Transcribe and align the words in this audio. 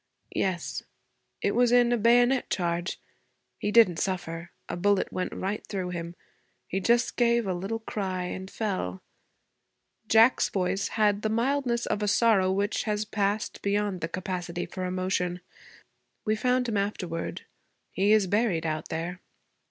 'Yes. 0.35 0.81
It 1.43 1.53
was 1.53 1.71
in 1.71 1.91
a 1.91 1.95
bayonet 1.99 2.49
charge. 2.49 2.99
He 3.59 3.71
didn't 3.71 3.99
suffer. 3.99 4.49
A 4.67 4.75
bullet 4.75 5.13
went 5.13 5.31
right 5.31 5.63
through 5.67 5.91
him. 5.91 6.15
He 6.67 6.79
just 6.79 7.17
gave 7.17 7.45
a 7.45 7.53
little 7.53 7.77
cry 7.81 8.23
and 8.23 8.49
fell.' 8.49 9.03
Jack's 10.07 10.49
voice 10.49 10.87
had 10.97 11.21
the 11.21 11.29
mildness 11.29 11.85
of 11.85 12.01
a 12.01 12.07
sorrow 12.07 12.51
which 12.51 12.85
has 12.85 13.05
passed 13.05 13.61
beyond 13.61 14.01
the 14.01 14.07
capacity 14.07 14.65
for 14.65 14.85
emotion. 14.85 15.39
'We 16.25 16.35
found 16.35 16.67
him 16.67 16.77
afterwards. 16.77 17.43
He 17.91 18.11
is 18.11 18.25
buried 18.25 18.65
out 18.65 18.89
there.' 18.89 19.21